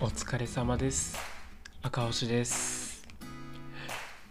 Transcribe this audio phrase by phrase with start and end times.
[0.00, 1.18] お疲れ様です。
[1.82, 3.04] 赤星です。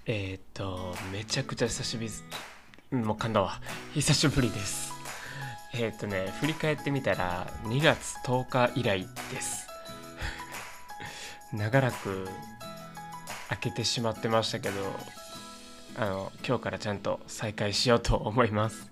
[0.05, 3.59] えー、っとめちゃくちゃ久しぶりもう噛んだわ。
[3.93, 4.93] 久しぶりです。
[5.73, 9.67] えー、っとね振り返ってみたら2月10日以来です。
[11.51, 12.29] 長らく
[13.49, 14.75] 開けてしまってましたけど
[15.97, 18.89] あの今日からちゃんと再開しようと思います。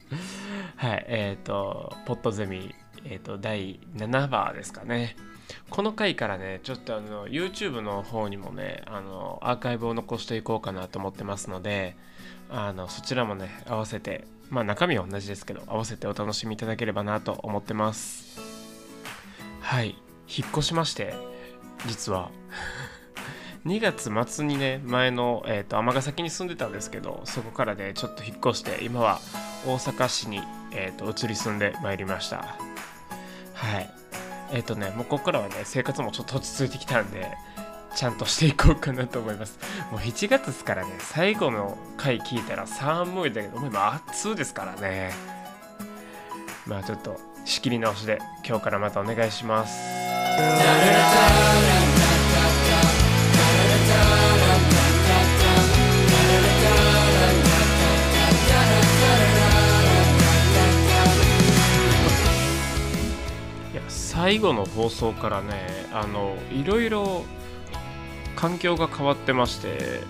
[0.75, 5.15] はいえっ、とポットゼミえっ、と第7話ですかね。
[5.69, 11.95] この回からねちょっとあの YouTube の方にもねあのアーカイブを残していこうかなと思ってますので
[12.49, 18.39] あのそちらもね合わせてまあ中身は同じですけど合わせてお楽しみいただければなと思ってます。
[19.61, 19.95] はい。
[20.27, 21.13] 引っ越しまして
[21.87, 22.29] 実は。
[23.65, 29.19] 2月末にね前の、えーと、尼崎に住んでたんですけどそこからねちょっと引っ越して今は
[29.65, 30.39] 大阪市に、
[30.71, 32.57] えーと、移り住んでまいりました。
[33.55, 34.04] はい。
[34.51, 37.31] えっ、ー、とねもうここからはね生活もちょっと落ち着いてきたんで
[37.95, 39.57] ちゃんとしていこうかなと思います。
[39.91, 45.13] もう7月ですからね最後の回聞いたら寒いだけどもう今暑ですからね。
[46.67, 49.73] まあちょっと仕切り直しで今日からまたお願いします。
[64.25, 67.23] 最後の放送からねあのいろいろ
[68.35, 70.01] 環境が変わってまして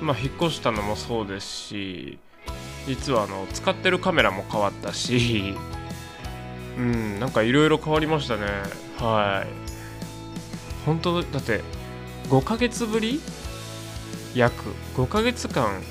[0.00, 2.20] まあ引っ越したのもそうですし
[2.86, 5.56] 実はあの使ってるカメラも変わったし
[6.78, 8.46] うんなんかいろいろ変わりましたね。
[8.98, 9.48] はい。
[10.86, 11.62] 本当だって
[12.28, 13.20] 5ヶ月ぶり？
[14.36, 14.62] 約
[14.94, 15.82] 5ヶ月間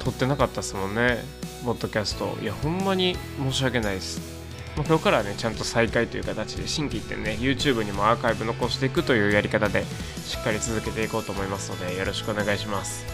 [0.00, 1.24] 撮ってなかったですもんね
[1.64, 2.36] ポッドキャスト。
[2.42, 4.37] いやほんまに申し訳ないです。
[4.78, 9.84] まあ、今日からねちゃんと再開という形で新規ってね YouTube にもアーカイブ残していくというやり方で
[10.24, 13.04] しっかり続けていこうと思いますのでよろしくお願いします。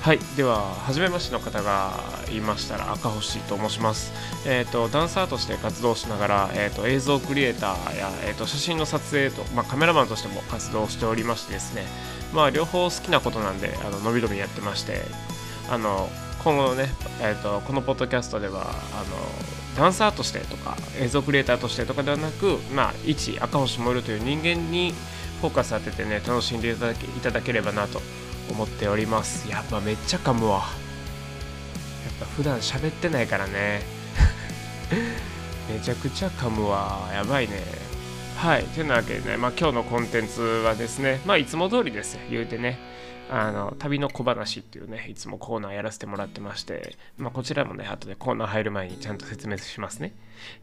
[0.00, 1.92] はいでは初めましての方が
[2.28, 4.12] いましたら赤星と申します。
[4.44, 11.84] えっ、ー、とダンサーとして活動しながら、えーと、映像クリエイターや、えーと、写真の撮影と、まあ、カメラマンとしても活動しておりましてですね
[12.34, 15.02] まあ両方好きなことなんであの伸び伸びやってまして
[15.70, 16.08] あの
[16.42, 16.88] 今後ね、
[17.20, 24.92] えーと、このポッドキャストではあのダンサーとしてとか映像クリエイターとしてとかではなく、まあ、一赤星もるという人間に
[25.40, 28.00] フォーカス当ててね楽しんでいただければなと
[28.50, 29.48] 思っております。
[29.50, 30.58] やっぱめっちゃ噛むわ。
[30.58, 30.62] やっ
[32.20, 33.82] ぱ普段喋ってないからね。
[35.72, 37.08] めちゃくちゃ噛むわ。
[37.12, 37.62] やばいね。
[38.36, 38.64] はい。
[38.64, 42.78] というわけでね、まあ、今日のコンテンツはですねまあいつも通りです言うてね。
[43.34, 50.14] あの旅の小話っていうねいつもコーナーやらせてもらってまして、まあ、こちらもね後でコーナー入る前にちゃんと説明しますね。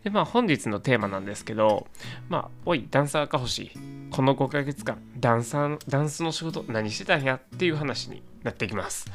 [0.04, 1.88] でまあ本日のテーマなんですけど
[2.30, 3.72] まあおいダンサーか欲しい。
[4.12, 9.08] この5ヶ月間ダンサーダンスの仕事何してたんやっていう話になってきます。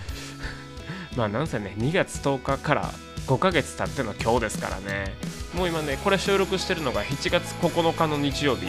[1.17, 2.91] まあなんせね2月10日から
[3.29, 5.15] 5ヶ月経っての今日ですからね。
[5.55, 8.67] もう今ねこれ収録してるのが7月9日の日曜日。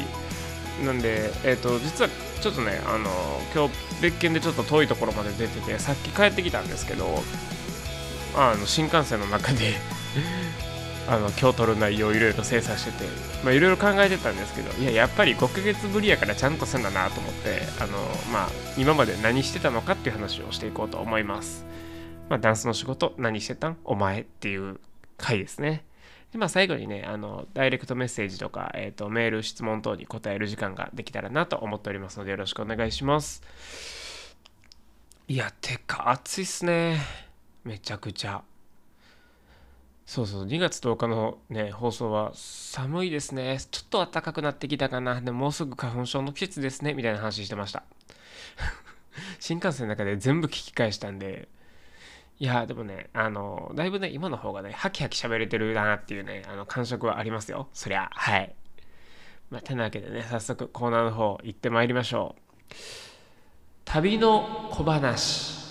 [0.84, 2.09] なんで、えっ、ー、と、実は
[2.41, 3.09] ちょっとね、あの、
[3.53, 7.24] 今日別件でちょっと遠いところまで出てて、さっき帰ってきたんですけど、
[8.36, 9.75] あの、新幹線の中で
[11.08, 13.06] あの、今日撮る内容をいろいろ精査してて、
[13.44, 17.97] まあ、いろいろ考えてたんですけど、いや、やっぱり5ヶ月ぶりやからちゃんとせんだなと思って、あの、
[18.31, 21.66] まあ、今まで何してたのかっていう話をしていこうと思います。
[22.30, 23.78] まあ、ダンスの仕事、何してたん？
[23.86, 24.80] お前っていう
[25.18, 25.86] 回ですね。
[26.35, 33.41] で、まあ、最後にね、あの、ダイレクトメッセージとか、えっ、ー、と、メール、質問等に答える時間ができたらなと思っておりますので、よろしくお願いします。
[35.29, 36.97] いや、てか、暑いっすね。
[37.63, 38.44] めちゃくちゃ。
[40.06, 43.57] そうそう、2月10日のね、放送は寒いですね。
[43.72, 45.22] ちょっと暖かくなってきたかな。
[45.22, 46.94] でももうすぐ花粉症の季節ですね。
[46.95, 47.84] みたいな話してました。
[49.40, 51.47] 新幹線の中で全部聞き返したんで、
[52.38, 57.69] いや、でもね、あの、だいぶね、今の方がね、ハキハキ喋れてるなっていうね、あの、感触はありますよ。
[57.73, 58.53] そりゃ、はい。
[59.50, 62.74] まあ、てなわけでね、早速コーナーの方行ってまいりましょう。
[63.86, 65.64] 旅の小話。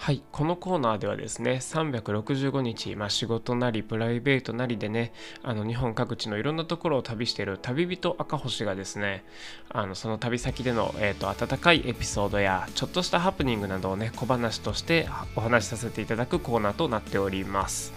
[0.00, 5.12] はい、このコーナーではですね、365日、まあ、仕事なりプライベートなりでね、
[5.42, 9.24] あの日本各地のいろんなところを旅している旅人赤星がですね、
[9.68, 15.06] あのその旅先での、えーと、温かいエピソードやちょっとしたハプニングなどをね、小話として
[15.36, 17.92] お話しさせていただくコーナーとなっております。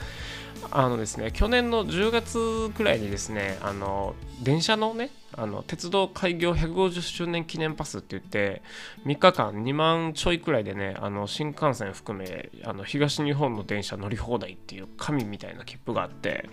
[0.72, 8.62] あのですね、去年の10月くらいにですね、あの電車のね、あの鉄道開業150周年記念パスって言って
[9.06, 16.48] 3日間2万ちょいくらいでねあの新幹線含めあの東日本の電車乗り放題っていう神みたいな切符があって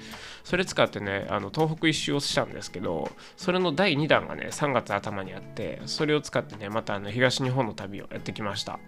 [0.44, 8.78] それ使ってねあの東北一周をしたんですけどそれの第2弾がね3月頭にあってそれを使ってねまたあの東日本の旅をやってきました。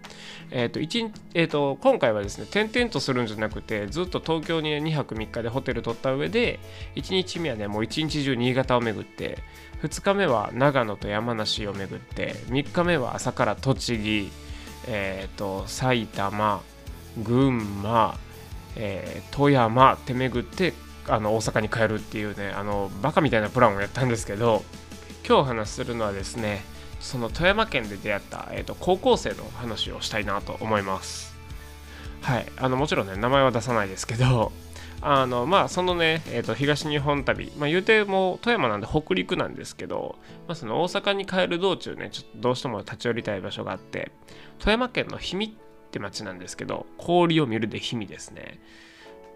[0.51, 1.03] えっ、ー、と1
[1.33, 6.59] えーと、今回はですね転々とするんじゃなくてずっと東京に、ね、2泊3日でホテル取った上で
[6.95, 9.39] 1日目はねもう1日中新潟を巡って
[9.83, 14.31] 2日目は長野と山梨を巡って3日目は朝から栃木、
[14.87, 16.61] えーと、埼玉
[17.21, 18.17] 群馬、
[18.77, 20.73] えー、富山って巡って
[21.09, 24.63] あの大阪に帰るっていうねあのバカみたいなプランをやったんですけど
[25.27, 26.63] 今日お話しするのはですね
[27.01, 31.33] その富山県で出会った、えーと、高校生の話をしたいなと思います。
[32.21, 34.53] はいあのもちろんね名前は出さないですけど
[35.05, 40.15] あのまあそのね、えー、と東日本旅、まあ、言うても富山なんで北陸なんですけど、
[40.47, 44.13] まあ、その大阪に帰る道中ねちょっとどうしても立ち寄りたい場所があって
[44.59, 45.49] 富山県の氷見っ
[45.91, 48.59] て町なんですけど氷を見るで氷見ですね。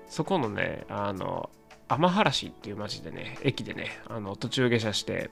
[0.08, 1.50] そこのねあの
[1.90, 5.30] 天原市っていう町でね駅でねあの途中下車して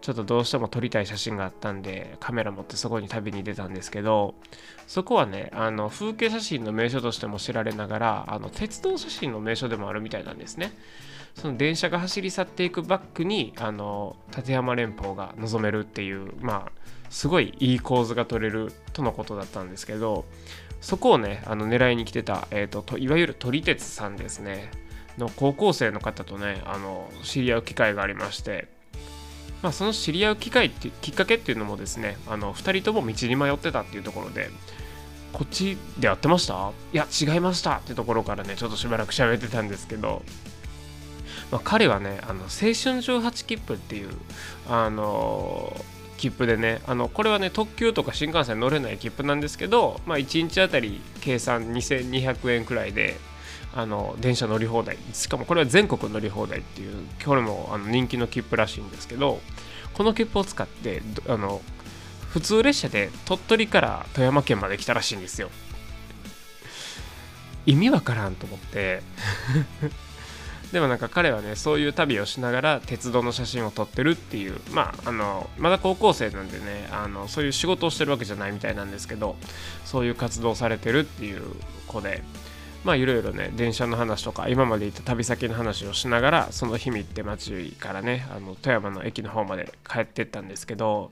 [0.00, 4.34] ちょっとどうしても撮りたい写真があったんでカメラ持ってそこに旅に出たんですけど
[4.86, 10.72] そこはねあの風景写真の名所としても知られながらあの鉄道写真の名所でもあるみたいなんですね。
[11.34, 16.72] その電車が走り去っていくバックにあの立山連峰が望めるっていうまあ
[17.10, 20.24] すごいいい構図が撮れるとのことだったんですけど
[20.80, 24.70] そこをねあの狙いに来てた、えーと、といわゆる撮り鉄さんですね。
[25.16, 28.68] の高校生の方とねあの知り合う機会がありまして
[29.62, 34.50] まあ、その知り合う機会ってきっかけっていうのもですねあの2人とも道に迷ってたっていうところで
[35.32, 36.70] こっちでやってました？
[36.92, 40.22] いや違いましたってところからねちょっとしばらく喋ってたんですけど、
[41.50, 44.10] まあ、彼はねあの青春18切符っていう
[44.68, 45.76] あの
[46.16, 53.16] 切符でねあのこれはね特急とか新幹線乗れない切符なんですけど、まあ、1日あたり計算2200円くらいで
[53.74, 54.96] あの電車乗り放題。
[55.12, 56.94] しかもこれは全国乗り放題っていう
[57.24, 59.40] これもあの人気の切符らしいんですけど
[59.94, 61.60] この切符を使ってあの
[62.30, 65.50] 普通列車で鳥取から富山県まで来たらしいんですよ。
[67.66, 69.02] 意味わからんと思って。
[70.72, 79.36] でもなんか彼はねそういう旅をしながら鉄道の写真を撮ってるっていうまああのまだ高校生なんでねあのそういう仕事をしてるわけじゃないみたいなんですけど
[79.86, 81.42] そういう活動されてるっていう
[81.86, 82.22] 子で。
[82.84, 91.10] まあいろいろね電車の話とか今まで行った旅先の話をしながらその日見って町からねあの富山の駅の方まで帰ってったんですけど、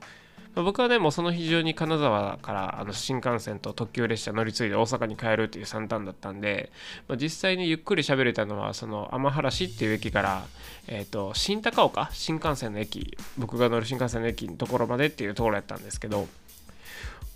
[0.55, 6.71] まあ、僕はねもうその日中に金沢からあの新幹線と特急列車乗り継いで大阪に帰るっていう算段だったんで、
[7.07, 10.45] まあ、実際にゆっくり喋れたのはその天原市っていう駅から、
[10.87, 12.09] えーと、新高岡？
[12.13, 13.17] 新幹線の駅。
[13.37, 16.27] 僕が乗る新幹線の駅のところまでっていうところやったんですけど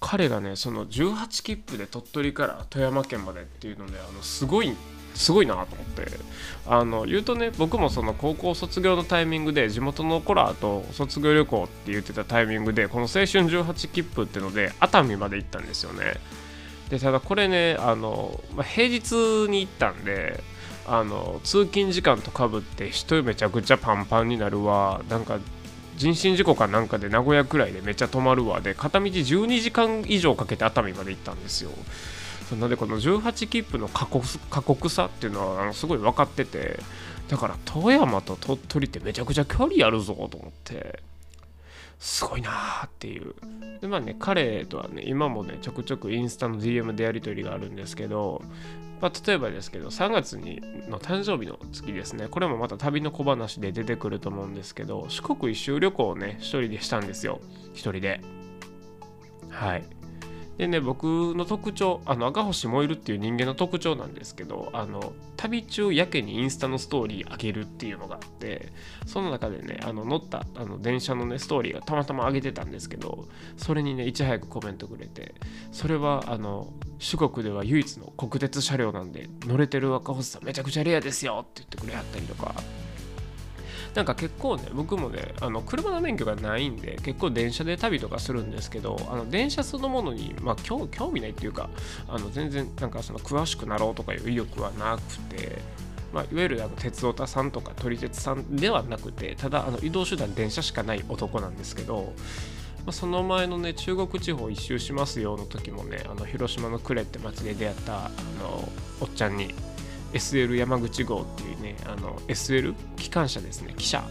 [0.01, 4.75] 彼がねその18切符で鳥取から富山県までっていうのであのすごい
[5.13, 6.07] すごいなと思って。
[6.67, 16.13] あの言うとね僕もその高校卒業のタイミングで地元の子らと卒業旅行って言ってたタイミングでこの青春18切符ってので熱海まで行ったんですよね。
[16.89, 19.13] でただこれねあの、まあ、平日
[19.49, 20.43] に行ったんで
[20.87, 25.01] あの通勤時間とかぶって人めちゃくちゃパンパンになるわ。
[25.09, 25.39] なんか
[25.95, 31.71] 人身事故かなんかで名古屋くらいでめっちゃ止まるわで片道12時間以上かけて熱海まで行ったんですよ。
[32.51, 36.79] なのでこの18切符の過酷過酷さっていうのはあのすごい分かってて
[37.29, 40.99] だから富山と鳥取ってめちゃくちゃ距離あるぞと思って
[41.97, 43.33] すごいなーっていう。
[43.79, 48.41] でまあね彼とはね今もねちょくちょくインスタの DM でやり取りがあるんですけど
[49.01, 52.27] まあ、例えばですけど3月にの誕生日の月ですね。
[52.29, 57.41] これもまた旅の小話で出てくると思うんですけど四国一周旅行をね一人でしたんですよ。
[57.73, 58.21] 一人で。
[59.49, 60.00] はい。
[60.57, 61.03] でね僕
[61.35, 68.71] の特徴あの赤星燃えるっていう人間の特徴なんですけどあの旅中やけにインスタのストーリー上げるっていうのがあって
[69.05, 73.27] その中でねあの乗ったあの電車のねストーリーがたまたま上げてたんですけど
[73.57, 75.33] それにねいち早くコメントくれて
[75.71, 82.53] それはあの四国では唯一の国鉄車両なんで乗れてる赤星さんめちゃくちゃレアですよって言ってくれはったりとか
[83.93, 91.69] なんか結構ね僕もねあの車の免許がないんで結構電車で旅とかするんですけどあの電車そのものに、まあ、興興味ないっていうか
[92.07, 95.59] あの全然なんかその詳しくなろうとかいう意欲はなくて
[96.13, 102.13] まあ、いわゆるあの鉄オタさんとか撮り鉄さんではなくてただあの移動手段電車しかない男なんですけど、
[102.79, 108.09] まあ、その前のね中国地方一周しますよの時もねあの広島の呉って町で出会ったあ
[108.41, 108.67] の
[108.99, 109.55] おっちゃんに
[110.13, 113.73] SL 山口号っていうねあの SL 機関車ですね。
[113.77, 114.03] 汽車。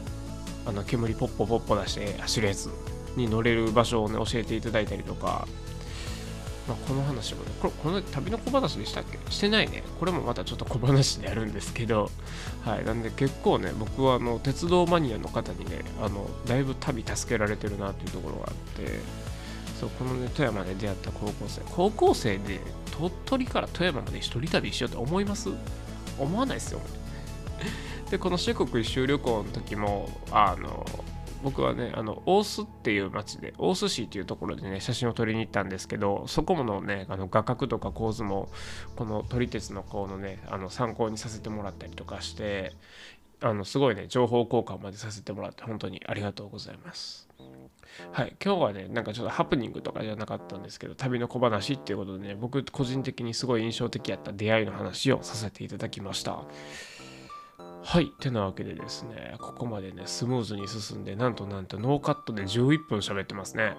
[0.66, 2.68] あの煙ポッポポッポ出して走るやつ
[3.16, 5.48] に乗れる場所をね教えていただいたりとか、
[6.68, 9.18] まあ、この話もねこれこの旅の小話でしたっけ？
[9.30, 9.82] してないね。
[9.98, 12.10] これもまたちょっと小話でやるんですけど。
[12.64, 12.84] はい。
[12.84, 18.54] なんで結構ね僕はあの鉄道マニアの方にねあのだいぶ旅助けられてるなっていうところがあっ
[18.84, 19.00] て。
[19.80, 21.62] そうこのね富山で出会った高校生。
[21.70, 22.60] 高校生で
[22.98, 25.48] 鳥取から富山まで一人旅しようと思います？
[26.20, 26.80] 思わないですよ。
[28.10, 30.84] でこの四国一周旅行の時もあの
[31.42, 38.50] 僕はねあの大須っていう町で大須市っていうところでね写真を撮りに行ったんですけどそこものねあの画角とか構図も
[38.96, 42.74] この撮り鉄の子のねあの参考にさせてもらったりとかして
[43.40, 47.29] あのすごいね情報交換までさせてもらって本当にありがとうございます。
[48.12, 56.44] はい今日はねなんかちょっとハプニングとかじゃなかったんですけど旅の小話っていうことでね僕個人的にすごい印象的やった出会いの話をさせていただきました
[57.82, 58.06] はい。
[58.20, 63.74] てなわけでですね、ここまでね、スムーズに進んで、なんとなんとノーカットで11分喋ってますね。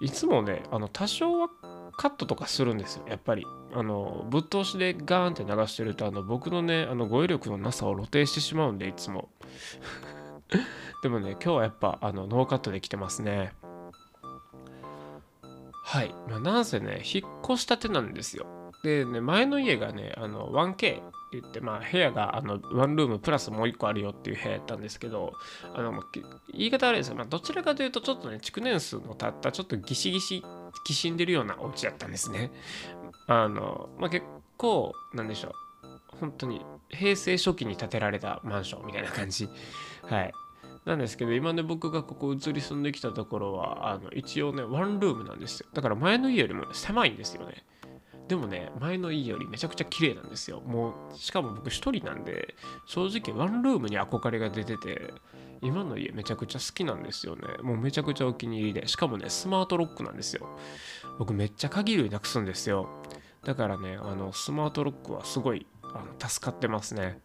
[0.00, 1.48] いつもね、あの、多少は
[1.96, 3.44] カットとかするんですよ、やっぱり。
[3.74, 9.28] あの、ぶっ通しでガーンって流してると、あの、僕のね、あの、語彙力のなさを露呈してしまうんで、いつも。
[11.04, 13.52] でもね、今日はやっぱ、あの、ノーカットで来てますね。
[15.84, 16.14] はい。
[16.30, 18.46] まあ、なんせね、引っ越したてなんですよ。
[18.82, 25.34] でね、前の家がね、あの、1K って言って、まあ、部屋があのワンルームプラスもう1個あるよっていう部屋やったんですけど、
[25.74, 25.92] あの
[26.54, 30.42] 言い方悪いですよ、まあ、どちらかというと、ちょっとね、築年数の経った、ちょっとギシギシ、
[30.86, 32.50] きしんでるようなお家だったんですね。
[33.26, 34.24] あの、まあ、結
[34.56, 35.52] 構、なんでしょう、
[36.18, 39.50] 本当に平成初期に建てられたマンションみたいな感じ。
[40.02, 40.32] はい。
[40.84, 45.66] なんですけど、今ね、僕がここ移り住んできたところは、あの一応ね、ワンルームなんですよ。
[45.72, 47.64] だから前の家よりも、狭いんですよね。
[48.28, 50.60] でもね、前の家よりめちゃくちゃ綺麗なんですよ。
[50.60, 52.54] もう、しかも僕一人なんで、
[52.86, 55.12] 正直ワンルームに憧れが出てて、
[55.62, 57.42] 今の家めちゃくちゃ好きなんですよね。
[57.62, 60.48] もうめちゃくちゃお気に入りで、しかもね、スマートロックなんですよ。
[61.18, 62.88] 僕めっちゃ鍵類なくすんですよ。
[63.44, 67.20] だからね、あの、スマートロックはすごいあの助かってますね。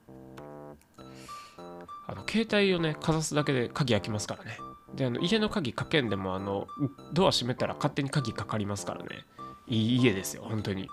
[2.09, 4.57] あの、携帯をね、かざすだけで鍵開きますからね。
[4.95, 6.67] で、あの、家の鍵かけんでも、あの、
[7.13, 9.25] ドア閉めたら勝手に鍵かかりますからね。
[9.67, 10.89] いい家ですよ、本当に。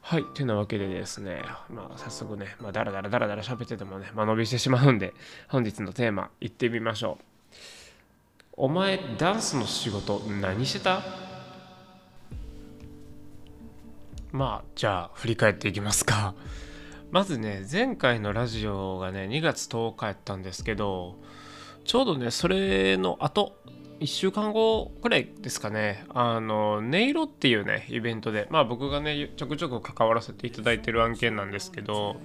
[0.00, 0.24] はい。
[0.34, 5.14] てなわけでですね、まあ、早速ね、まあ、だらだらだらだら喋っててもね、間延びしてしまうんで、
[5.48, 7.24] 本日のテーマ、行ってみましょう。
[8.54, 11.02] お前、ダンスの仕事、何してた？
[14.32, 16.34] まあ、じゃあ、振り返っていきますか。
[17.10, 21.16] まずね、前回のラジオがね、2月10日やったんですけど、
[21.84, 23.56] ちょうどね、それの後、
[23.98, 32.20] 1週間後くらいですかね、あの、音色っていうね、イベントで、まあ僕がね、ちょくちょく関わらせていただいてる案件なんですけど、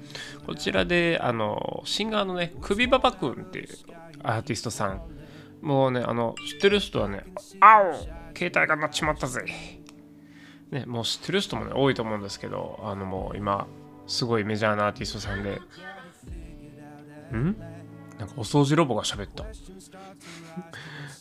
[0.45, 3.67] こちらで、あの、シンガーのね、首ババくんっていう
[4.21, 5.01] アーティストさん、
[5.61, 7.23] もうね、あの、知ってる人はね、
[7.59, 7.93] あお。
[8.37, 9.45] 携帯が鳴っちまったぜ。
[10.69, 13.67] ね、もう知ってる人もね、多いと思うんですけど、あのもう今、
[14.07, 15.61] すごいメジャーなアーティストさんで、
[17.33, 17.55] ん？
[18.17, 19.45] なんかお掃除ロボが喋った。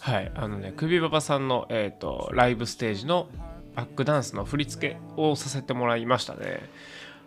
[0.01, 3.29] はい、あのね、首ババさんの、えーと、ライブステージの
[3.75, 6.69] バックダンスの振り付けをさせてもらいましたね。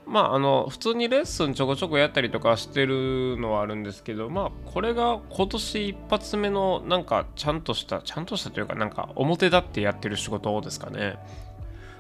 [0.06, 11.18] まあ、あの、普通にレッスンちょこちょこやったりとかしてるのはあるんですけど、まあ、これが今年一発目の、なんか、ちゃんとした、ちゃんとしたというか、なんか、表立ってやってる仕事ですかね。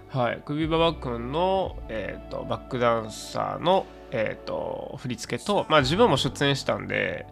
[0.09, 7.27] はい、首ババくんの、えーと、バックダンサーの、えーと、振り付けと、まあ、自分も出演したんで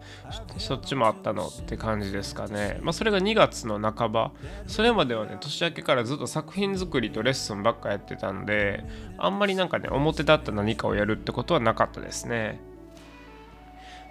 [0.58, 4.32] そっちもあったのって感じですかね、まあ、それが2月の半ば。
[4.66, 8.84] それまではね年明けからずっと作品作りとレッスンばっかやってたんで
[9.16, 12.60] あんまりなんかね表立った何かをやるってことはなかったですね。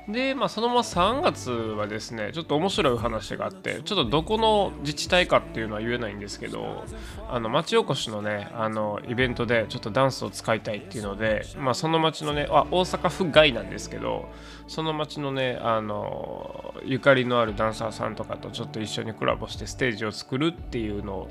[0.07, 6.83] で、まあ、そのまま3月はですね、ちょっと面白い話があって、ちょっとどこの自治体かっていうのは言えないんですけど、
[7.27, 14.29] あの町おこしのね、あのイベントでちょっとダンスを使いたいっていうので、まあ、その町のね、あ大阪府外なんですけど、
[14.67, 21.27] その町のね、あのゆかりのあるダンサーさんとかとちょっと一緒にコラボしてステージを作るっていうのを、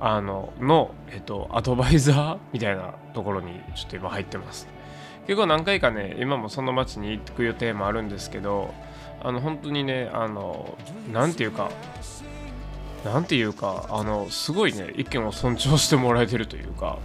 [0.00, 4.77] あのの、えっと、アドバイザーみたいなところにちょっと今入ってます。
[5.28, 8.72] 結構何回かね今もその町に行く予定もあるんですけど
[9.20, 10.74] あの本当にねあの
[11.12, 11.70] 何て言うか
[13.04, 16.98] 何て言うかあのすごいね意見を尊重してもらえてるというか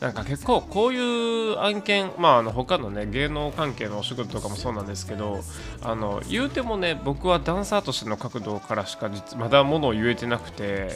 [0.00, 5.38] なんか結構こういう案件まああの他のね芸能関係のお仕事とかもそうなんですけど
[5.80, 10.90] あの言うてもね僕はダンサーとしての角度からしかまだものを言えてなくて、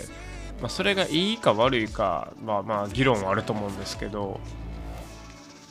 [0.61, 4.41] まあ、それがいいか悪いかまあまあ議論はあると思うんですけど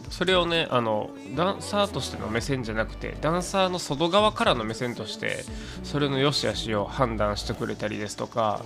[0.10, 5.44] それをねあのダンサーとしての目線じゃなくてダンサーの外側からの目線として
[5.84, 8.64] それの良し悪しを判断してくれたりですとか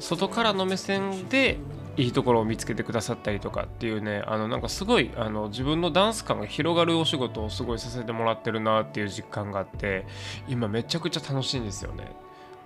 [0.00, 1.58] 外からの目線で
[1.96, 10.06] いいところを見つけてくださったりとかっていうねあのなんかすごいあの自分のダンス感が広がるお仕事をすごいさせてもらってるなっていう実感があって
[10.48, 12.12] 今めちゃくちゃ楽しいんですよね。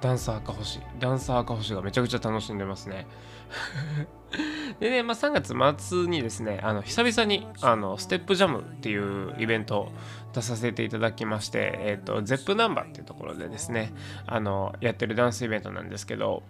[0.02, 0.80] ダンサー赤星。
[0.98, 3.06] ダンサー赤星がめちゃくちゃ楽しんでますね。
[4.80, 9.92] でね、まあ、3月末にですねあの久々にあのステップジャムっていうイベントを
[10.32, 13.92] 出させていただきまして、えっ、ー、と、ゼップナンバーっていうところでですね
[14.26, 16.42] あのやってるダンスイベントなんですけど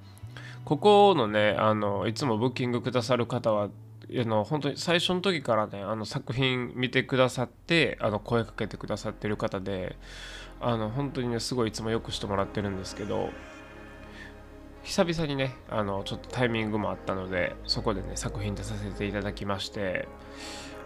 [0.64, 9.96] ここのねあのいつもブッキングくださる方はあの本当に最初の時からねあの作品見てくださってあの声かけてくださってる方で
[10.60, 13.30] あの本当にねすごいいつもよくしてもらってるんですけど
[14.84, 20.08] 久々にねあのちょっとタイミングもあったのでそこでね作品出させていただきまして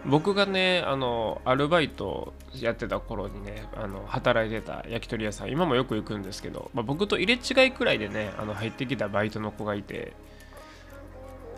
[0.05, 10.13] 僕がねあのアルバイトやってた頃にねあの働いてた焼き鳥屋さん今もよく行くんですけど、まあ、僕と入れ違いくらいでねあの入ってきたバイトの子がいて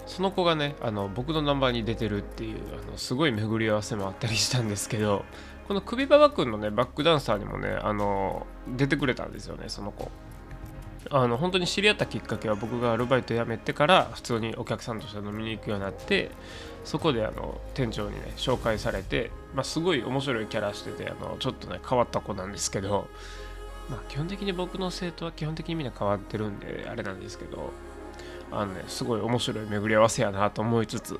[0.08, 5.25] その子がねあの僕のナンバーに出てるっていうあのすごい巡り合わせもあったりしたんですけど
[5.67, 10.10] この首ババ君のねバックダンサーにもねあの出てくれたんですよねその子。
[11.12, 16.32] あの本当に知り合ったきっかけは僕がアルバイト辞めてから普通にお客さんとして飲みに行くようになって
[16.84, 23.08] そこであの店長にね紹介されて、まあ、すごい面白いキャラしててあのちょっとね変わった子なんですけど、
[23.89, 27.72] まあ、基本的に僕の生徒は基本的にみんな変わってるんであれなんですけど
[28.51, 31.20] あのねすごい面白い巡り合わせやなと思いつつ。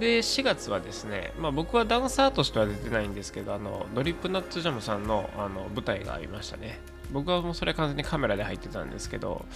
[0.00, 6.80] で4月はですね、まあ、僕はダンサーとしては出てないんですけどあのドリップナッツジャムさんのあの舞台がありましたね。
[7.14, 9.46] 僕はもうそれは完全にカメラで入ってたんですけど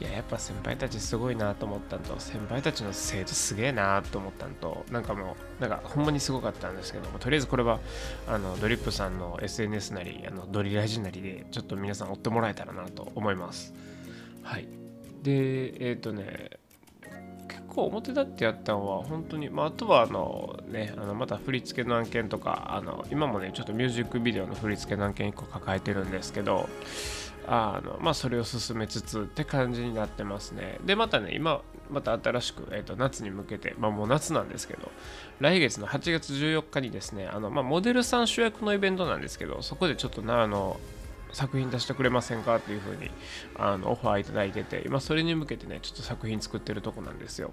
[0.00, 7.78] いややっぱ先輩たちすごいなと思ったのと先輩たちの生徒すげえなと思ったのとなんかもうなんかほんまにすごかったんですけどもとりあえずこれは
[8.26, 13.72] あのドリップさんの SNS なりあのドリラジなりでちょっと皆さん追ってもらえたらなと思います。
[14.42, 14.66] はい。
[15.22, 16.50] でえっ、ー、とね
[17.74, 26.68] 構表立ってやったのは本当に、まあ、あとはあのねあのまた振り付けの案件とかあの今もねちょっとミュージックビデオの振り付けの案件1個抱えてるんですけど
[27.46, 30.78] あのまあそれを進めつつって感じになってますね。
[30.84, 31.60] でまたね今
[31.90, 34.90] また新しく、えーと、夏に向けてまあもう夏なんですけど
[35.40, 40.80] 来月の8月14日にですねあの、まあ、モデルさん主役のイベントなんですけどそこでちょっとなあの
[41.34, 43.10] 作品出してくれませんかっていう風に
[43.56, 47.52] あのオファーいただいてて今それに向けてねちょっと作品作ってるとこなんですよ。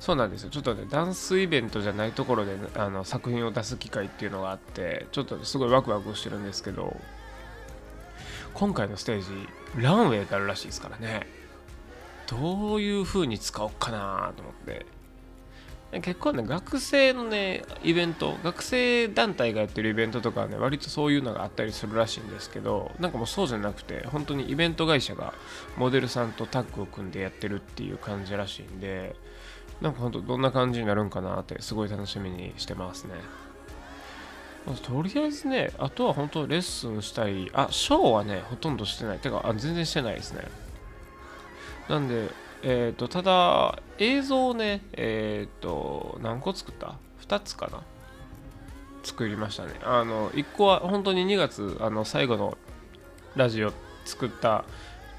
[0.00, 0.50] そうなんですよ。
[0.50, 6.96] ちょっとねダンスイベントじゃないところであの作品を出す機会っていうのがあってちょっとすごいワクワクしてるんですけど
[8.54, 9.26] 今回のステージ
[9.82, 11.26] ランウェイがあるらしいですからね。
[12.26, 14.97] どういう風に使おうかなと思って。
[15.90, 25.32] 結構ね学生のねイベント学生団体がやってるイベントとかはね割とそういうのがあったりするらしいんですけどなんかもうそうじゃなくて本当にイベント会社が
[25.78, 29.16] モデルさんとタッグを組んでやってるっていう感じらしいんで
[29.80, 33.14] なんか本当どんな感じになるんかなってすごい楽しみにしてますね。
[34.82, 39.18] とりあえずねあとは本当レッスンしたりあショーはねほとんどしてない。
[39.18, 40.42] てかあ全然してないですね。
[41.88, 42.28] なんで
[42.62, 47.82] えっ、ー、と、ただ、映像をね、えっ、ー、と、何個作った ?2 つかな？
[49.02, 49.74] 作りましたね。
[49.84, 52.58] あの、1個は本当に2月、あの、最後の
[53.36, 53.72] ラジオ
[54.04, 54.64] 作った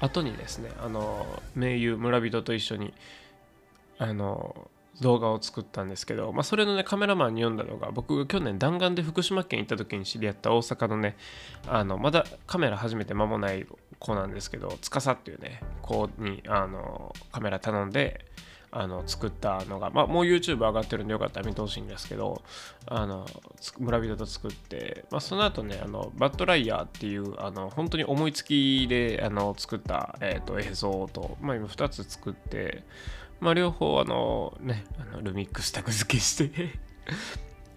[0.00, 2.92] 後にですね、あの、名優村人と一緒に、
[3.98, 11.16] あの、動画を作ったんですけど、まあ、それのねカメラマンに読んだのが僕が去年弾丸で福島県行った時に知り合った大阪のね
[11.66, 13.66] あのまだカメラ始めて間もない
[14.00, 18.24] 子なんですけど司っていうね子にあのカメラ頼んで
[18.72, 22.42] あの作ったのが、まあ、もう YouTube 上がってるんでよかったら見てほしいんですけど
[22.86, 23.26] あの
[23.78, 32.84] 村人と作って、まあ、その後ねあのバッドライヤーっていうあの本当に思いつきであの作った、えーと、映像と、まあ、今2つ作って
[33.40, 36.78] まあ、両方あのねあのルミックスタグ付けして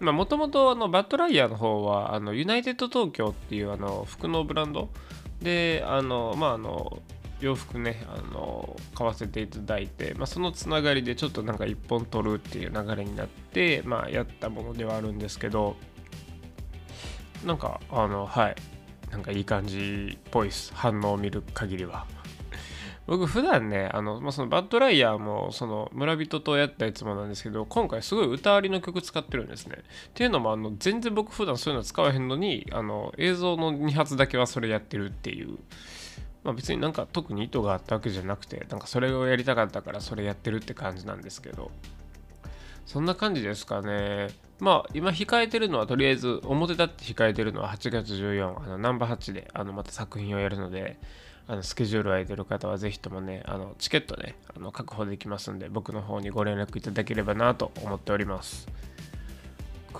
[0.00, 4.90] もともとバッドライヤーの方はあのユナイテッド東京っていうあの服のブランド
[5.44, 7.00] であのまああの
[7.40, 15.76] 洋服ねあの買わせていただいて、まあ、そのつながりでちょっとなんか一本取るっていう流れになって、まあ、やったものではあるんですけど
[17.44, 18.56] なんかあのはい
[19.10, 20.72] なんかいい感じっぽいです。
[20.74, 22.04] 反応を見る限りは。
[23.06, 29.76] 僕普段ねあの、まあ、そのバッドライヤーもその村人とやったやつもなんですけど今回すごい歌ありの曲使ってるんですね。
[29.76, 35.58] っていうのもあの全然僕普段そういうの使わへんのにあの映像の2発だけはそれやってるっていう。
[36.44, 41.70] まあ別になんか特に意図があったわけじゃなくてなんかそれをやりたかったからそれやってるって感じなんですけど。
[42.86, 44.28] そんな感じですかね。
[44.60, 50.98] まあ今控えてるのはとりあえず表立って控えてるのは8月14あのナンバー8であのまた作品をやるので。
[51.46, 58.66] あのスケジュール空いてる方はぜひともねあのチケットねあの確保できますんで僕の方にご連絡いただければなと思っております。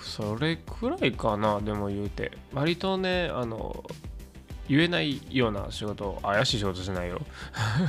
[0.01, 2.31] それくらいかなでも言うて。
[2.53, 3.83] 割とねあの
[4.67, 7.21] 言えないような仕事怪しい仕事じゃないよ。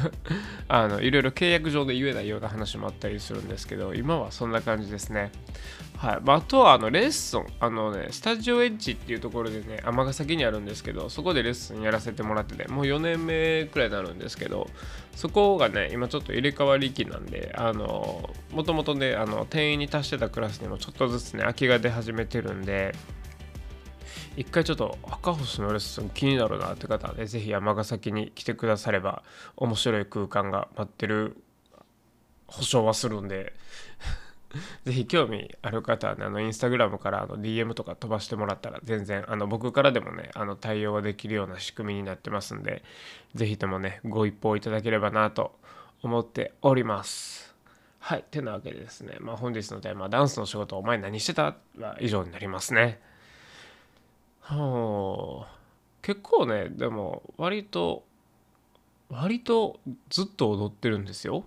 [0.68, 5.32] あのいろいろ契約上で言えないような話もあったりするんですけど今はそんな感じですね。
[5.96, 6.18] はい。
[6.22, 7.46] まあ、あとはあのレッスン。
[7.60, 14.68] あのねスタジオエッジっていうところでね尼崎にあるんですけどそこでレッスンやらせてもらっててもう4年目くらいになるんですけど
[15.14, 22.94] そこがね今ちょっと入れ替わり期なんであのもともとねあの定員に達してたクラスにもちょっとずつね空きが出始めてるんで
[24.36, 29.22] 一回ちょっと赤星のレッスン気になるなって方はね、ぜひ山崎に来てくだされば
[29.56, 31.36] 面白い空間が待ってる
[32.46, 33.54] 保証はするんで
[34.84, 42.82] ぜひ興味ある方はね、あのインスタグラムからあの DM とか飛ばしてもらったら全然あの僕からでもね、あの対応できるような仕組みになってますんで、
[43.34, 45.58] ぜひともね、ご一報いただければなと
[46.02, 47.54] 思っております。
[47.98, 48.24] はい。
[48.30, 51.56] てなわけでですね、まあ本日のテーマ、ダンスの仕事お前何してた？
[51.78, 53.00] は以上になりますね。
[54.48, 55.58] はあ、
[56.02, 58.04] 結構ねでも割と
[59.08, 61.44] 割とずっと踊ってるんですよ。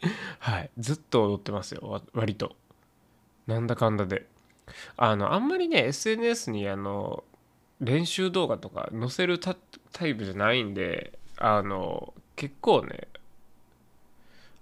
[0.38, 0.70] はい。
[0.78, 2.02] ずっと踊ってますよ。
[2.12, 2.56] 割と。
[3.46, 4.26] なんだかんだで。
[4.96, 7.24] あのあんまりね SNS にあの
[7.80, 9.52] 練習動画とか載せるタ
[10.06, 13.08] イプじゃないんであの結構ね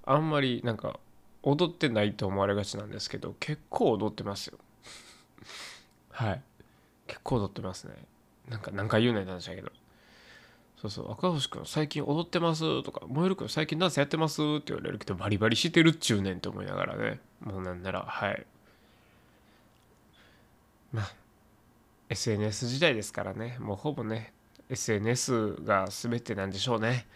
[0.05, 1.01] あんまりなんか
[1.43, 4.59] 踊ってないと思われがちなんですけど結構踊ってますよ。
[6.11, 6.43] はい。
[7.07, 7.95] 結構踊ってますね。
[8.49, 9.71] なんか何回言うねんって話だけど。
[10.81, 11.13] そうそう。
[11.13, 17.21] 赤星君最近踊ってますとか燃える君最近ダンスやってますって言われるけどバリバリしてるっちゅうねんって思いながらね。
[17.41, 18.47] もうなんならはい。
[20.93, 21.13] まあ
[22.09, 23.57] SNS 時代ですからね。
[23.61, 24.33] もうほぼね
[24.69, 27.07] SNS が全てなんでしょうね。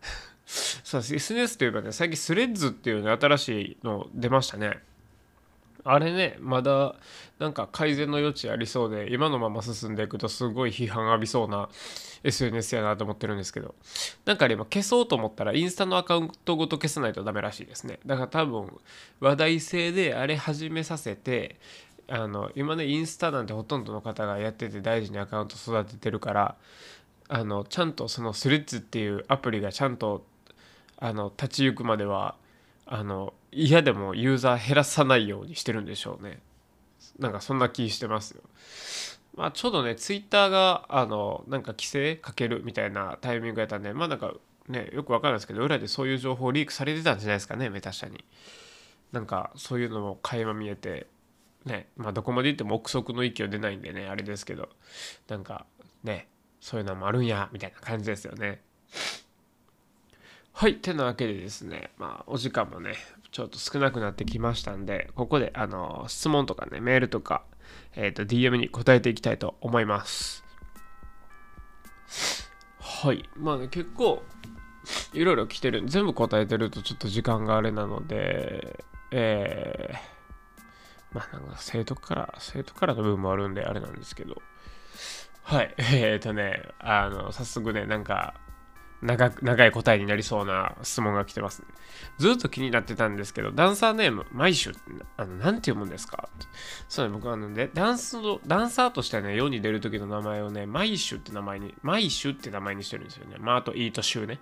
[0.46, 4.82] そう SNS といえばね最近スレッズっていうね新しいの出ましたね。
[5.84, 6.94] あれねまだ
[7.38, 11.68] なんか改善の余地ありそうで今のまま進んでいくとすごい批判浴びそうな
[12.24, 13.74] SNS やなと思ってるんですけど。
[14.24, 17.98] なんかあれ今消そうと思ったらインスタのアカウントごと消さないとダメらしいですね。
[18.06, 18.78] だから多分
[19.20, 21.58] 話題性であれ始めさせて
[22.08, 26.56] あの今ねインスタなんてほとんどの方がやってて大事にアカウント育ててるから
[27.28, 30.24] あのちゃんとそのスレッズっていうアプリがちゃんと
[30.98, 32.36] あの立ち行くまでは
[32.86, 36.40] あの嫌でもユーザー減らさないようにしてるんでしょうね。
[37.18, 38.42] なんかそんな気してますよ。
[39.34, 44.34] まあちょうどねツイッターがあのなんか規制かけるみたいなタイミングやったんでまあなんか
[44.68, 48.24] ねよくわかるんですけど裏でそういう情報リークされてたんじゃないですかねメタ社に。
[49.12, 51.06] なんかそういうのも垣間見えて
[51.64, 54.68] ねまあどこまで行っても憶測の域を出ないんでねあれですけど
[55.28, 55.66] なんか
[56.02, 56.28] ね
[56.60, 58.62] そういうのもあるんやみたいな感じですよね。
[60.52, 60.76] はい。
[60.76, 62.94] てなわけでですね、まあ、お時間もね、
[63.30, 67.44] ちょっと少なくなってきましたんで、ここで、あの、質問とかね、メールとか、
[67.94, 70.44] えっ、ー、と、DM に答えていきたいと思います。
[72.78, 73.28] はい。
[73.36, 74.22] まあね、結構、
[75.12, 84.42] いろいろ来てる全部答えてるとちょっと時間があれなので、えー、まあなんか生徒から、生徒からの部分もあるんであれなんですけど、
[85.42, 85.74] はい。
[85.78, 88.34] えっ、ー、とね、あの、早速ね、なんか、
[89.02, 91.68] 長長い答えになりそうな質問が来てます、ね、
[92.18, 94.74] ずっと気になってたんですけど、ダンサーネーム、マイシュ
[95.16, 96.28] あの、なんて読むんですか？
[96.88, 103.36] そうね、僕はあのね、ダンスの、ダンサーとしてね、世に出る時の名前をね、マイシュって名前に、マイシュって名前にしてるんですよね。
[103.40, 104.38] まあ、あと、イートシュね。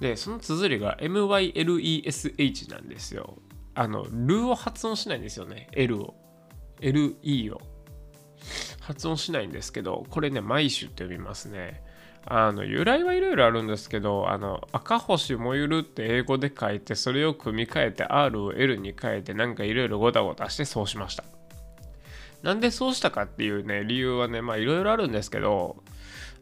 [0.00, 3.38] で、その綴りが MYLESH なんですよ。
[3.74, 5.68] あの、ルを発音しないんですよね。
[5.72, 6.14] L を。
[6.80, 7.60] LE を。
[8.80, 11.82] 発音しないんですけど、これね、マイシュって呼びますね。
[12.28, 21.24] あの由来はいろいろあるんですけどあの赤星燃ゆるって英語で書いてそれを組み替えて R を L に変えてなんかいろいろごたごたしてそうしました。
[22.42, 25.76] なんでそうしたかっていうね理由はねまあいろいろあるんですけど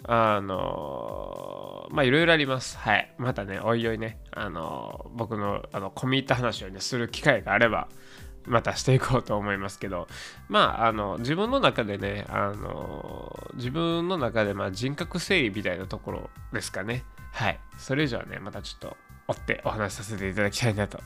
[0.04, 2.78] あのまあいろいろあります。
[2.78, 3.10] はい。
[3.18, 7.88] またねおいおいねあの僕のあの込み入った話をねする機会があれば
[8.46, 10.08] またしていこうと思いますけど
[10.48, 18.96] まああの自分の中でねあの自分の中でまあ人格整理みたいなところですかねはいそれ以上はねまたちょっと
[19.28, 21.00] 追ってお話しさせていただきたいなと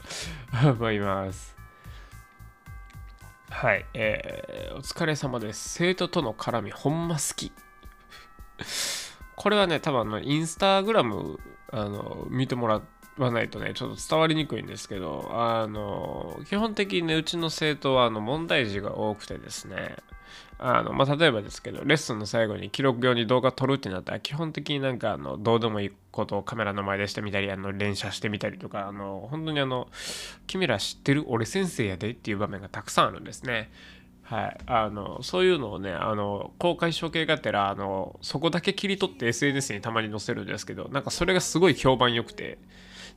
[0.65, 1.59] 思います
[3.51, 5.71] はい、えー、お疲れ様です。
[5.71, 7.51] 生徒との絡み、ほんま好き。
[9.35, 11.41] これはね、多分あの、インスタグラム、
[11.73, 19.97] あの、見てもらってわないとね、ちょっと伝わりにくいんですけど、あの、基本的にね、うちの生徒はあの問題児が多くてですね、
[20.59, 29.89] あの、まあ、例えばですけど、レッスンの最後に記録用に動画撮るってなったら、基本的になんか、あの、どうでもいいことをカメラの前でしてみたり、あの、連写してみたりとか、あの、本当にあの、
[30.49, 33.71] 君ら知ってる俺先生やでっていう場面がたくさんあるんですね。
[34.29, 42.59] はい、あのそういうのをねあの公開処刑がてらあのそこだけ切り取って SNS にたまに載せるんですけどなんかそれがすごい評判良くて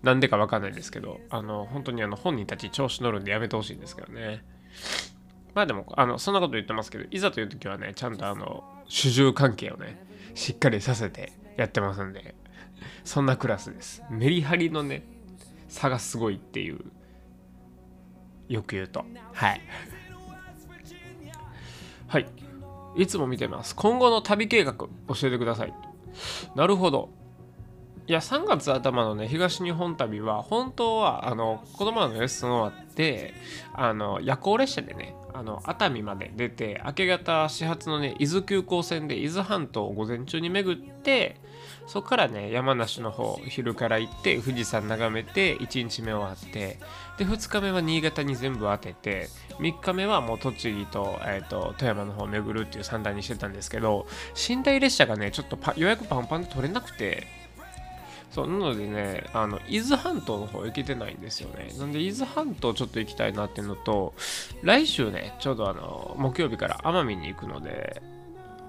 [0.03, 4.43] なんでかわかんないですけどあの本当にあの本人たち調子乗るんでやめてほしいんですけどね。
[5.53, 10.01] まあでもあのそんなこと言ってますけどいざという時はねちゃんとあの主従関係をね
[10.33, 12.35] しっかりさせてやってますんで
[13.03, 14.03] そんなクラスです。
[14.09, 15.03] メリハリのね
[15.67, 16.79] 差がすごいっていう
[18.49, 19.05] よく言うと。
[19.33, 19.61] はい。
[22.07, 22.27] はい。
[22.97, 23.75] いつも見てます。
[23.75, 24.87] 今後の旅計画教
[25.23, 25.73] えてください。
[26.55, 27.09] なるほど。
[28.11, 33.33] いや3月頭のね東日本旅は本当はあの子供のレッスン終わって
[33.73, 41.37] あの夜行列車でねあの熱海まで出て明け方始発のね伊豆急行線で伊豆半島を午前中に巡って
[41.87, 46.79] そこからね山梨の方昼から行って富士山眺めて1日目終わって
[47.17, 54.05] で2日目は新潟に全部当てて3日目はもう栃木と,、えーと、富山の方を巡るっていう三段にしてたんですけど
[54.49, 57.39] 寝台列車がねちょっと予約パンパンで取れなくて
[58.31, 61.73] そうなのでねあの伊豆半島の方行けてないんですよね。
[61.77, 64.13] なんで伊豆半島ちょっと行きたいなっていうのと
[64.63, 68.01] 来週ねちょうどあの木曜日から奄美に行くので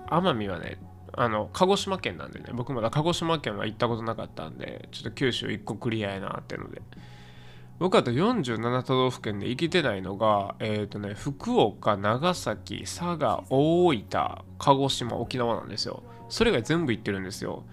[0.09, 0.79] 奄美はね
[1.13, 6.83] あの鹿児島県なんでね僕まだ鹿児島県は行ったことなかったんでちょっと九州1個クリアやなっていうので。
[7.79, 14.05] 僕あと47都道府県で行けてないのがえっ、ー、とね福岡長崎佐賀大分
[14.59, 16.05] 鹿児島沖縄なんですよ。
[16.29, 17.65] それが全部行ってるんですよ。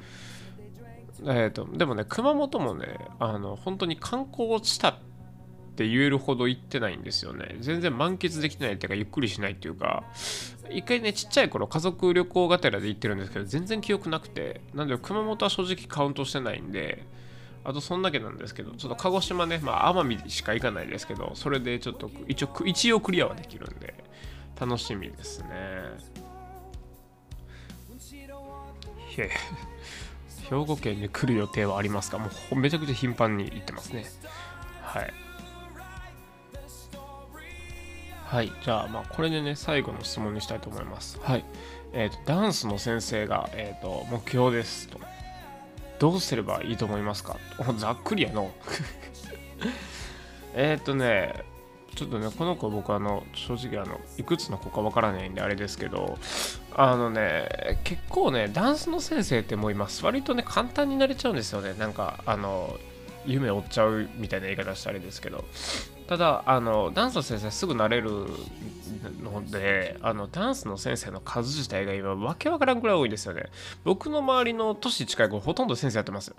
[1.26, 4.96] えーと、でもね熊本もねあの本当に観光したっ
[5.76, 7.58] て言えるほど行ってないんですよね。
[7.60, 10.04] 全然満喫できないっていうかゆっくりしないっていうか。
[10.70, 14.62] 一回ねちっちゃい頃家族旅行がてらで行ってるんですけど全然記憶なくて。
[14.74, 17.06] なんで熊本は正直カウントしてないんで
[17.64, 23.94] あとそんだけなんですけどちょっと鹿児島ねまあ奄美しか行かないですけどそれでちょっと一応一応クリアはできるんで
[24.60, 25.50] 楽しみですね。
[29.18, 29.30] へえ
[30.50, 32.18] 兵庫県に来る予定はありますか？
[32.18, 34.06] もうめちゃくちゃ頻繁に行ってますね。
[34.82, 35.14] はい。
[38.26, 38.52] はい。
[38.64, 41.20] じゃあ、まあ、これでね、最後の質問にしたいと思います。
[41.22, 41.46] はい。
[41.94, 45.00] えっ、ー、と、ダンスの先生が、えっ、ー、と、目標ですと。
[45.98, 47.38] どうすればいいと思いますか？
[47.78, 48.52] ざっくりやの。
[50.56, 51.44] えっとね、
[52.00, 56.18] ちょっとね、この子僕あの、正直あの、いくつの子かわからないんであれですけど、
[56.74, 61.74] あのね、結構ね、ダンスの先生ってもう今、割とね、簡単になれちゃうんですよね。
[61.78, 62.80] なんか、あの、
[63.26, 65.44] 夢追っちゃうみたいな言い方したあれですけど。
[66.08, 68.10] ただ、あの、ダンスの先生すぐなれる
[69.22, 73.48] ので、あの、ダンスの先生の数自体が今、わけわからんくらい多いですよね。
[73.84, 76.38] 僕の周りの年近い子、ほとんど先生やってますよ。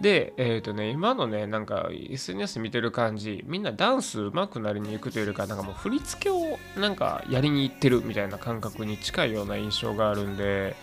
[0.00, 10.74] で、えっ、ー、とね、今のね、なんか SNS 見てる感じ、みんなダンス上手くなりに行くというよりか、なんかもう振り付けをなんかやりに行ってるみたいな感覚に近いような印象があるんで、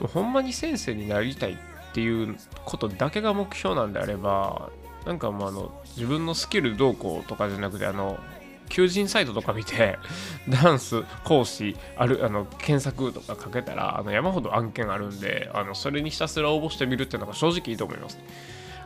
[0.00, 1.56] もうほんまに先生になりたいっ
[1.92, 4.70] ていうことだけが目標なんであれば、
[5.04, 8.18] なんかもうあの、自分のスキルどうこうとかじゃなくて、あの、
[8.68, 9.98] 求人サイトとか見て、
[10.48, 18.18] ダンス講師あるあの検索とかかけたらあの山ほど案件あるんであのそれにひたすら応募してみるっていうのが正直いいと思います。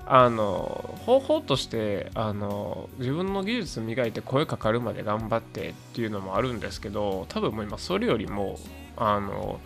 [0.04, 8.58] あの方法としてあの自分の技術磨いて声かかるまで頑張ってっていうのもあるんですけど多分もう今それよりも
[8.96, 9.60] あの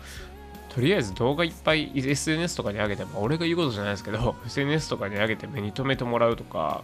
[0.69, 6.83] とりあえず動画いっぱい SNS とかに上げても俺が言うことじゃないですけど SNS とかに上げて目に留めてもらうとか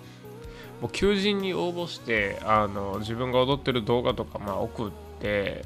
[0.83, 4.91] もう求人に応募してあの自分が踊ってる動画とかまあ送っ
[5.21, 5.63] て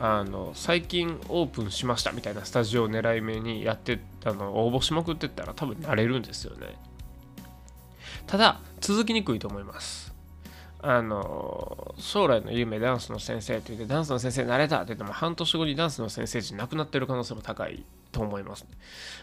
[0.00, 6.74] あの最近オープンしましたみたいなスタジオを狙い目にやってあの応募しまくってったら多分なれるんですよね。
[8.26, 10.12] ただ続きにくいと思います。
[10.82, 17.84] あの将来の夢ダンスの先生って言ってダンスの先生になれたって言っても半年後にダンスの先生じゃなくなってる可能性も高い。
[18.12, 18.66] と思います。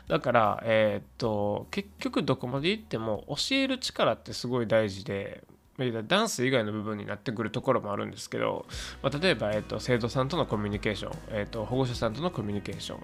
[0.07, 5.43] だから、えー、っと、結局どこまで行っても教える力ってすごい大事で、
[6.07, 8.65] ダンス以外の部分になってくるところもあるんですけど、
[9.03, 12.99] まあ、例えば、えーと、生徒さんとのコミュニケーション、えーと、保護者さんとのコミュニケーション、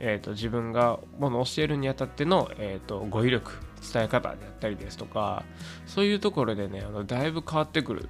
[0.00, 3.52] えーと、自分がものを教えるにあたっての、えー、と語彙力
[3.92, 5.44] 伝え方であったりですとか
[5.86, 8.08] そういうところでねあのだいぶ変わってくる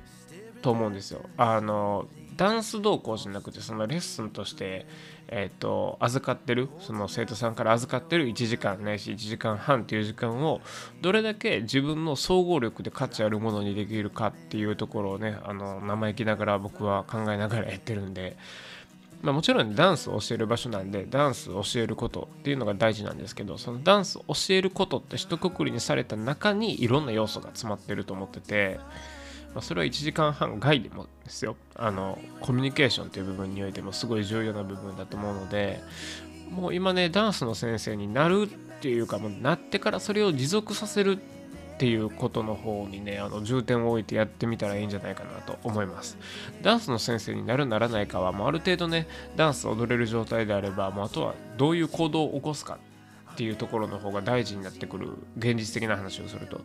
[0.62, 1.20] と思うんですよ。
[1.36, 4.86] あのダンス動向じゃなくてそのレッスンとして
[5.28, 10.60] えっ、と預かってるその生徒さんから預かってる1時間ないし1時間半っていう時間を
[11.00, 18.36] どれだけ自分の総合力で価値あるものにできるかっていうところをねあの生意気ながら僕は考えながらやってるんで
[19.22, 28.78] まあ、もちろんダンスを教える場所なんでダンスを教えることっていうのが大事なんですけどそのダンスを教えることって一括りにされた中にいろんな要素が詰まってると思ってて、
[29.56, 31.56] まあ、それは1時間半外でもですよ。
[31.76, 35.80] あのコミュニケーションっていう部分においてもすごい重要な部分だと思うので
[36.50, 38.46] もう今ねダンスの先生になるっ
[38.82, 46.18] ていうかもうなってからそれを持続させるっていうことの方にねあの重点を置いてやってみたらいいんじゃないかなと思います。
[46.60, 52.76] ダンスの先生になるならないかはもうある程度ねダンス踊れる状態であればもうあとはどういう行動を起こすか
[53.36, 56.62] っていうところの方が大事になってくる現実的な話をすると。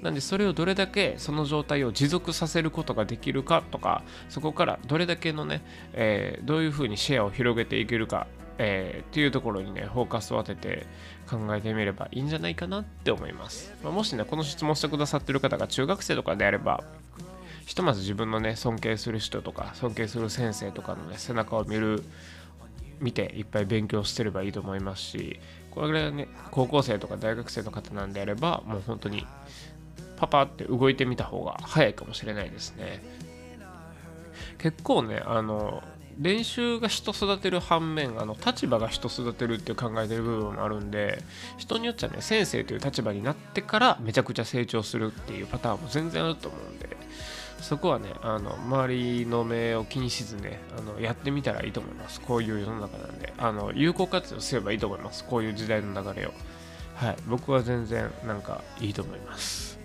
[0.00, 10.86] なんでそれをどれだけその状態を持続させることができるかとかそこからどれだけのね、えー、どういうふうにシェアを広げていけるかえー、っていうところにねフォーカスを当てて
[11.28, 16.84] 考えてみればいいんじゃないかなって思います、まあ、もしねこの質問してくださってる方が中学生とかであれば
[17.66, 22.04] ひとまず自分のね尊敬する人とか尊敬する先生とかのね背中を見る
[23.00, 25.40] 見ていっぱい勉強してればいいと思いますし
[25.74, 29.26] これぐらいね高校生とか大学生の方なんであればもう本当に
[30.16, 33.02] パパって動いてみた方が早いかもしれないですね。
[34.58, 35.82] 結構ねあの
[36.18, 41.22] 練習が人育てる反面あの立場が人育てるっていう考えてる部分もあるんで
[41.58, 47.03] 人によっちゃね先生という立場になってからめちゃくちゃ成長するっていうパターンも全然あると思うんで。
[47.64, 52.20] そこはねあの周りの目を気にしずねあのやってみたらいいと思います。
[52.20, 53.32] こういう世の中なんで。
[53.38, 55.24] あの有効活用すればいいと思います。
[55.24, 56.32] こういう時代の流れを。
[56.94, 57.16] はい。
[57.26, 59.80] 僕は全然なんかいいと思います。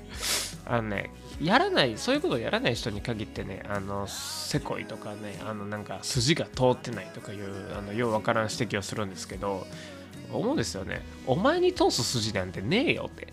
[0.66, 1.10] あのね
[1.42, 9.66] やらないそういうことをやらない人に限ってねあのせこいとかねあのなんか筋が通ってないとかいうあのようわからん指摘をするんですけど
[10.34, 11.02] 思うんですよね。
[11.26, 13.30] お前に通す筋なんてねえよって。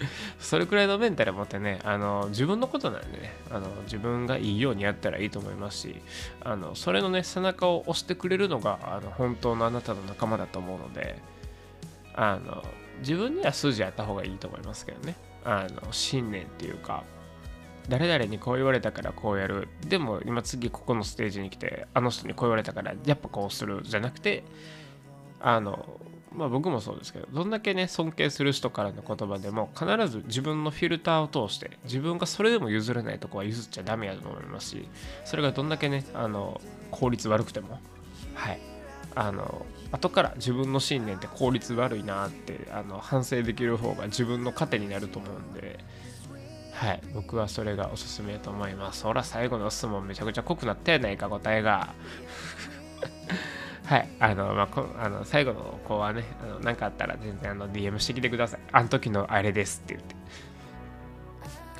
[0.38, 6.02] それくらいのメンタル持ってねあの自分のことなんでねあの自分がいいようにやったらいいと思いますし
[6.40, 11.20] あのそれのね背中を押してくれるのがあの本当のあなたの仲間だと思うので
[12.14, 12.64] あの
[13.00, 15.14] 自分には筋あった方がいいと思いますけどね。
[15.44, 17.04] あの信念っていうか
[17.88, 19.68] 誰々にこう言われたからこうやる。
[19.86, 23.80] でも今次ここのステージに来てあの人にこう言われたからやっぱこうする。
[23.82, 24.44] じゃなくて
[25.40, 26.00] あの
[26.38, 34.88] まあ僕もそうですけどどんだけね尊敬する人からの言葉でも必ず自分のフィルターを通して自分がそれでも譲れないとこは譲っちゃダメやと思いますし
[35.24, 36.60] それがどんだけねあの
[36.92, 37.80] 効率悪くても
[38.34, 38.60] はい。
[39.14, 45.80] あの後から自分の信念って効率悪いなってあの反省できる方が自分の糧になると思うんで
[46.78, 47.00] はい。
[47.12, 49.02] 僕はそれがおすすめと思います。
[49.02, 51.92] ほら最後の質問めちゃくちゃ濃くなったやないか答えが。
[53.88, 56.22] はいあのまあ、あの最後の子はね
[56.62, 60.14] 何かあったら全然あの DM してきてくださいあの時のあれですって言って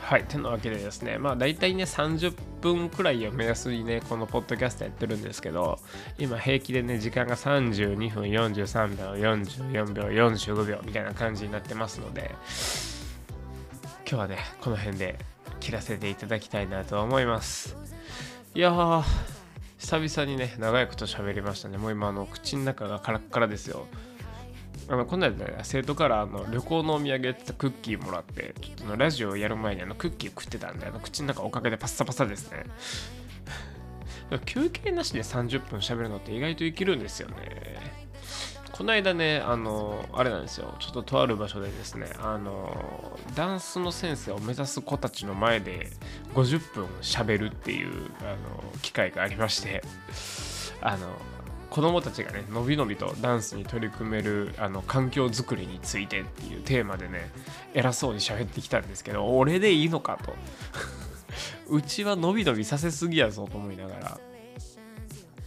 [0.08, 0.24] はい。
[0.24, 5.78] てなわけでですね、まあ大体ね、30分くらいを目安にね、このポッドキャストやってるんですけど、
[6.18, 12.34] 今平気でね、時間が32分43秒、44秒、45秒みたいな感じになってますので、
[14.08, 15.18] 今日はね、この辺で
[15.60, 17.76] 切らせていただきたいなと思います。
[18.54, 19.04] いやー、
[19.78, 21.78] 久々にね、長いこと喋りましたね。
[21.78, 23.86] もう今、あの、口の中がカラッカラですよ。
[24.90, 32.64] あのこの間、ね、生徒からあの旅行のお土産ってクッキーもらってちょっとのラジオをやる前にあのクッキー食ってたんであの口の中おかげでパッサパサですね
[34.46, 38.07] 休憩なしで30分喋るのって意外といけるんですよね
[38.78, 40.72] この間ねあのあれなんですよ。
[40.78, 45.90] ちょっととある場所でですねあのダンスの先生を目指す子たちの前で
[46.34, 47.88] 50分喋るっていう
[48.20, 48.38] あの
[48.80, 49.82] 機会がありまして
[50.80, 51.08] あの
[51.70, 57.32] 子供たちがねのびのびとダンスに取り組めるあの環境づくりについてっていうテーマでね
[57.74, 60.36] 偉そうに喋ってきたんですけど俺でいいのかと。
[61.68, 64.20] うちはのびのびさせすぎやぞと思いながら。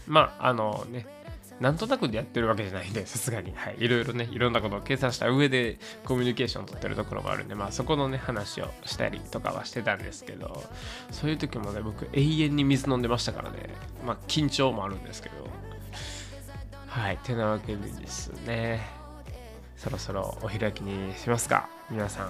[0.06, 1.21] まああのね
[1.62, 10.64] なんとなくでやってるわけじゃないんでさすがに、はい、いろいろねいろんなことを計算した上でコミュニケーションを取ってるところもあるんでまあそこのね話をしたりとかはしてたんですけど
[11.12, 13.70] そういう時もね僕永遠に水飲んでましたからね。
[14.06, 15.36] まあ緊張もあるんですけど。
[16.88, 17.18] はい。
[17.20, 18.82] てなわけでですね、
[19.78, 21.70] そろそろお開きにしますか。
[21.92, 22.28] 皆さん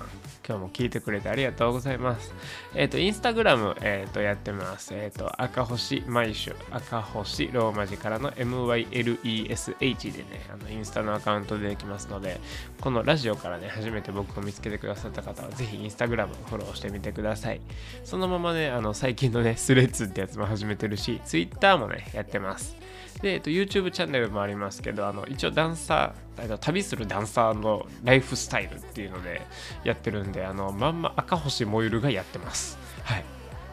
[0.47, 2.33] 今日も聞いてくれてありがとうございます。
[2.73, 4.95] えっ、とインスタグラムえっ、とやってます。
[4.95, 12.41] えっ、と赤星毎週赤星ローマ字からの MYLESH でねあのインスタのアカウントでできますので
[12.81, 17.61] このラジオからね初めて僕を見つけてくださった方はぜひインスタグラムフォローしてみてください。
[18.03, 22.80] そのままねあの最近のねスレッズってやつも始めてるし Twitter もねやってます。
[23.21, 29.41] で、えっと、YouTube チャンネルもありますけど、あの一応ダンサー、旅するダンサーのライフスタイルっていうので
[29.83, 32.77] やってるんで、あのまんま赤星もゆるがやってます。
[33.03, 33.23] はい。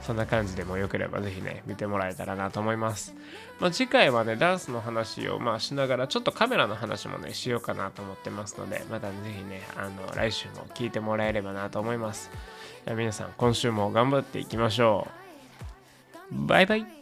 [0.03, 3.15] そんな感じでもよければぜひね、見てもらえたらなと思います。
[3.61, 12.31] まあ、次回はね、ダンスの話をまあしながら、ちょっとカメラの話もね、しようかなと思ってますので、またぜひね、あの来週も聞いてもらえればなと思います。
[12.87, 15.09] 皆さん、今週も頑張っていきましょ
[16.33, 16.47] う。
[16.47, 16.98] バイバイ